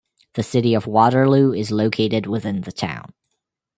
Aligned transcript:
The 0.33 0.41
city 0.41 0.73
of 0.73 0.87
Waterloo 0.87 1.53
is 1.53 1.69
located 1.69 2.25
within 2.25 2.61
the 2.61 2.71
town. 2.71 3.13